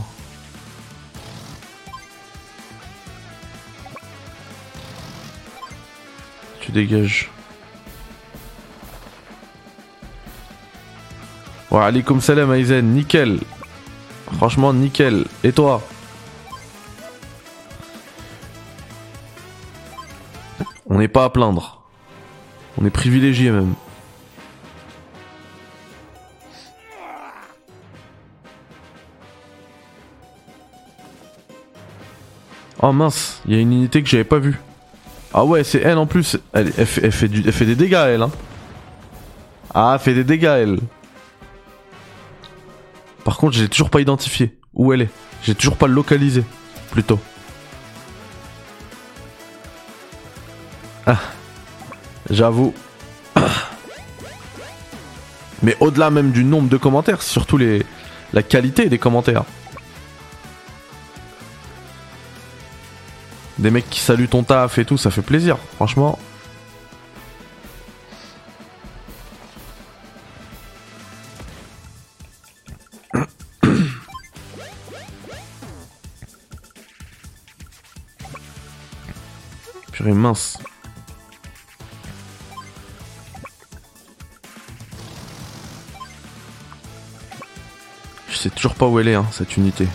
[6.62, 7.30] Tu dégages.
[11.70, 13.40] Wa alaikum salam Aizen, nickel.
[14.38, 15.26] Franchement nickel.
[15.44, 15.82] Et toi?
[20.90, 21.82] On n'est pas à plaindre.
[22.80, 23.74] On est privilégié même.
[32.82, 34.60] Oh mince, il y a une unité que j'avais pas vue.
[35.34, 36.38] Ah ouais, c'est elle en plus.
[36.54, 38.22] Elle, fait des dégâts elle.
[38.22, 38.32] Hein.
[39.74, 40.80] Ah, elle fait des dégâts elle.
[43.38, 45.10] Par contre, j'ai toujours pas identifié où elle est.
[45.44, 46.44] J'ai toujours pas localisé,
[46.90, 47.20] plutôt.
[51.06, 51.20] Ah,
[52.32, 52.74] j'avoue.
[55.62, 57.86] Mais au-delà même du nombre de commentaires, surtout les,
[58.34, 59.44] la qualité des commentaires.
[63.60, 66.18] Des mecs qui saluent ton taf et tout, ça fait plaisir, franchement.
[88.68, 89.88] Toujours pas où elle est, hein, cette unité.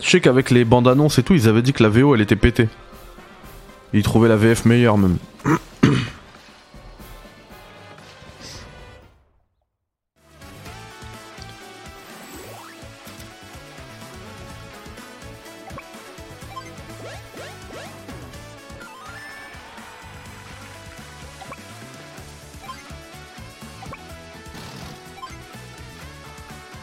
[0.00, 2.20] Je sais qu'avec les bandes annonces et tout, ils avaient dit que la VO elle
[2.20, 2.68] était pétée.
[3.94, 5.18] Ils trouvaient la VF meilleure même.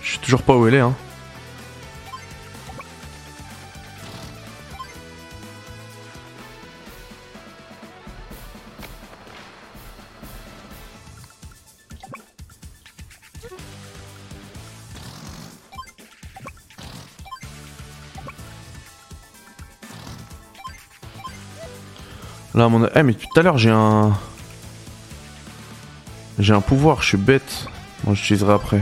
[0.02, 0.96] Je sais toujours pas où elle est, hein.
[22.60, 22.90] Là, mon.
[22.94, 24.12] Eh, mais tout à l'heure, j'ai un.
[26.40, 27.68] J'ai un pouvoir, je suis bête.
[28.04, 28.82] Moi, j'utiliserai après.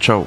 [0.00, 0.26] Ciao.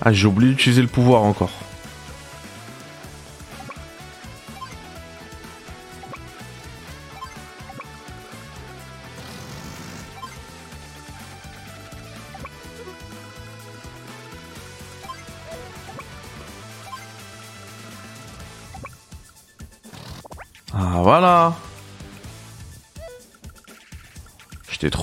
[0.00, 1.50] Ah, j'ai oublié d'utiliser le pouvoir encore.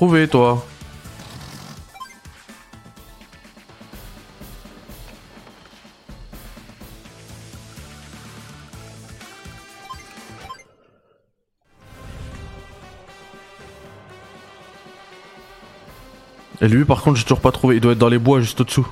[0.06, 0.64] Trouvé, toi.
[16.62, 17.76] Et lui, par contre, j'ai toujours pas trouvé.
[17.76, 18.88] Il doit être dans les bois juste au-dessous.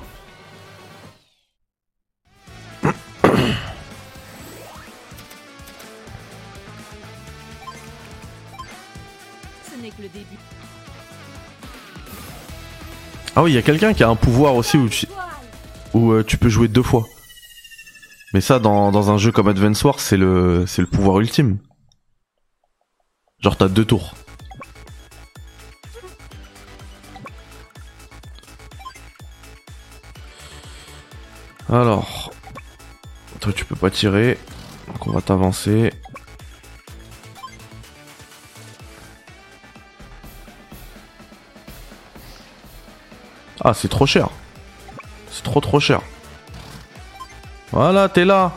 [13.44, 15.06] Oui, il y a quelqu'un qui a un pouvoir aussi où tu,
[15.94, 17.04] euh, peux jouer deux fois.
[18.32, 21.58] Mais ça, dans, dans un jeu comme Advance Wars, c'est le, c'est le pouvoir ultime.
[23.40, 24.14] Genre, t'as deux tours.
[31.68, 32.32] Alors,
[33.40, 34.38] toi, tu peux pas tirer.
[34.88, 35.92] Donc, on va t'avancer.
[43.64, 44.28] Ah, c'est trop cher.
[45.30, 46.02] C'est trop trop cher.
[47.72, 48.52] Voilà, t'es là.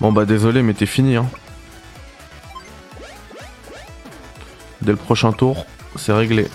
[0.00, 1.30] Bon bah désolé mais t'es fini hein.
[4.80, 5.64] Dès le prochain tour,
[5.94, 6.48] c'est réglé.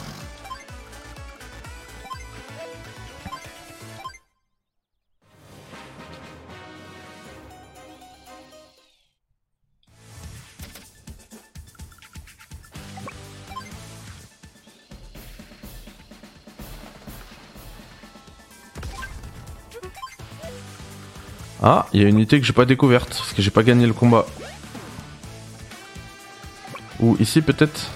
[21.61, 23.87] Ah, il y a une unité que j'ai pas découverte parce que j'ai pas gagné
[23.87, 24.25] le combat.
[26.99, 27.87] Ou ici peut-être?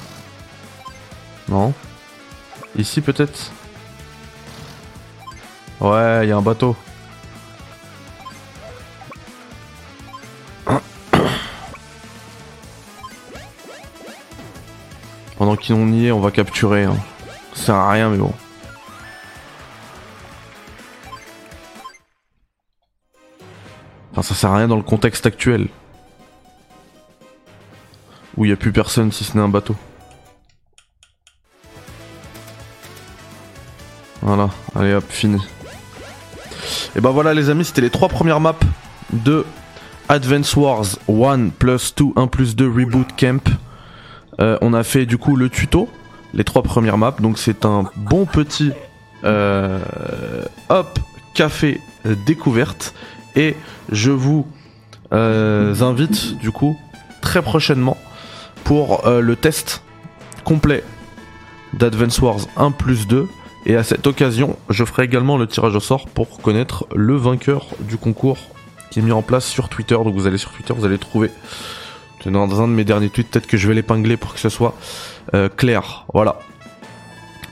[1.47, 1.73] Non.
[2.77, 3.51] Ici peut-être?
[5.79, 6.75] Ouais, il y a un bateau.
[15.37, 16.83] Pendant qu'on y est, on va capturer.
[16.83, 16.97] Hein.
[17.53, 18.31] Ça sert à rien, mais bon.
[24.21, 25.67] Enfin, ça sert à rien dans le contexte actuel.
[28.37, 29.75] Où il n'y a plus personne si ce n'est un bateau.
[34.21, 35.41] Voilà, allez hop, fini.
[36.95, 38.53] Et ben voilà les amis, c'était les trois premières maps
[39.11, 39.43] de
[40.07, 43.49] Advance Wars 1 plus 2, 1 plus 2 Reboot Camp.
[44.39, 45.89] Euh, on a fait du coup le tuto,
[46.35, 48.71] les trois premières maps, donc c'est un bon petit
[49.23, 49.79] euh,
[50.69, 50.99] hop
[51.33, 52.93] café euh, découverte.
[53.35, 53.55] Et
[53.91, 54.47] je vous
[55.13, 56.77] euh, invite du coup
[57.21, 57.97] très prochainement
[58.63, 59.83] pour euh, le test
[60.43, 60.83] complet
[61.73, 63.27] d'Advance Wars 1 plus 2.
[63.65, 67.67] Et à cette occasion, je ferai également le tirage au sort pour connaître le vainqueur
[67.81, 68.37] du concours
[68.89, 69.95] qui est mis en place sur Twitter.
[69.95, 71.31] Donc vous allez sur Twitter, vous allez trouver
[72.25, 73.29] dans un de mes derniers tweets.
[73.29, 74.75] Peut-être que je vais l'épingler pour que ce soit
[75.33, 76.05] euh, clair.
[76.13, 76.39] Voilà.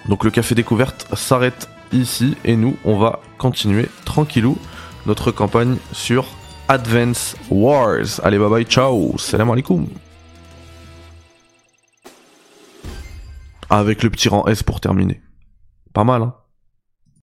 [0.07, 4.57] Donc le café découverte s'arrête ici et nous, on va continuer tranquillou
[5.05, 6.25] notre campagne sur
[6.67, 8.19] Advance Wars.
[8.23, 9.87] Allez, bye bye, ciao, salam alaikum.
[13.69, 15.21] Avec le petit rang S pour terminer.
[15.93, 16.38] Pas mal, hein